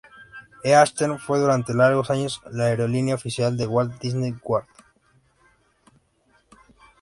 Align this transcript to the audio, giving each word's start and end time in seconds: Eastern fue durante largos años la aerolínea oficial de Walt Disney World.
Eastern 0.63 1.19
fue 1.19 1.37
durante 1.37 1.75
largos 1.75 2.09
años 2.09 2.41
la 2.49 2.63
aerolínea 2.63 3.13
oficial 3.13 3.55
de 3.55 3.67
Walt 3.67 3.99
Disney 4.01 4.33
World. 4.43 4.67